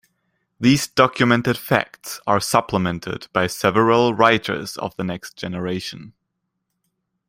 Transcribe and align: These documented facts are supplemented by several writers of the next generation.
These 0.59 0.87
documented 0.87 1.59
facts 1.59 2.19
are 2.25 2.39
supplemented 2.39 3.27
by 3.33 3.45
several 3.45 4.15
writers 4.15 4.75
of 4.77 4.95
the 4.97 5.03
next 5.03 5.37
generation. 5.37 6.13